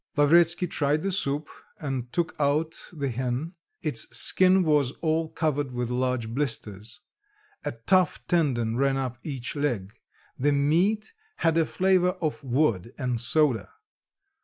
Lavretsky 0.17 0.65
tried 0.65 1.03
the 1.03 1.11
soup, 1.11 1.47
and 1.79 2.11
took 2.11 2.35
out 2.39 2.89
the 2.91 3.09
hen; 3.09 3.53
its 3.83 4.07
skin 4.17 4.63
was 4.63 4.93
all 4.93 5.29
covered 5.29 5.73
with 5.73 5.91
large 5.91 6.33
blisters; 6.33 7.01
a 7.63 7.71
tough 7.73 8.25
tendon 8.25 8.77
ran 8.77 8.97
up 8.97 9.19
each 9.21 9.55
leg; 9.55 9.93
the 10.39 10.51
meat 10.51 11.13
had 11.35 11.55
a 11.55 11.67
flavour 11.67 12.13
of 12.19 12.43
wood 12.43 12.95
and 12.97 13.21
soda. 13.21 13.69